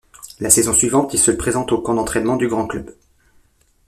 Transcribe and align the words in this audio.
La 0.39 0.49
saison 0.49 0.73
suivante, 0.73 1.13
il 1.13 1.19
se 1.19 1.29
présente 1.29 1.71
au 1.71 1.77
camp 1.79 1.93
d'entraînement 1.93 2.35
du 2.35 2.47
grand 2.47 2.65
club. 2.65 2.91